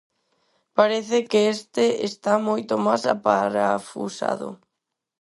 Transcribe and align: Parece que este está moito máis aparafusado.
Parece 0.77 1.17
que 1.29 1.41
este 1.55 1.85
está 2.09 2.33
moito 2.47 2.73
máis 2.85 3.03
aparafusado. 3.15 4.49